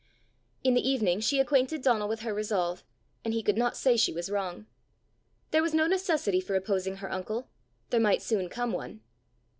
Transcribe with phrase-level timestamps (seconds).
[0.63, 2.83] In the evening, she acquainted Donal with her resolve,
[3.23, 4.65] and he could not say she was wrong.
[5.51, 7.51] There was no necessity for opposing her uncle
[7.91, 9.01] there might soon come one!